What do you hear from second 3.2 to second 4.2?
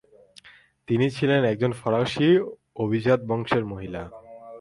বংশের মহিলা।